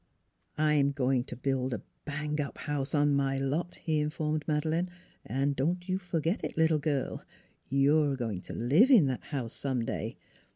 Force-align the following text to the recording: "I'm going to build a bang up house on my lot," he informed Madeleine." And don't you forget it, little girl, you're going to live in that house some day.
"I'm 0.57 0.93
going 0.93 1.25
to 1.25 1.35
build 1.35 1.75
a 1.75 1.83
bang 2.05 2.41
up 2.41 2.57
house 2.57 2.95
on 2.95 3.13
my 3.13 3.37
lot," 3.37 3.75
he 3.75 3.99
informed 3.99 4.43
Madeleine." 4.47 4.89
And 5.27 5.55
don't 5.55 5.87
you 5.87 5.99
forget 5.99 6.43
it, 6.43 6.57
little 6.57 6.79
girl, 6.79 7.23
you're 7.69 8.15
going 8.15 8.41
to 8.49 8.53
live 8.55 8.89
in 8.89 9.05
that 9.05 9.25
house 9.25 9.53
some 9.53 9.85
day. 9.85 10.17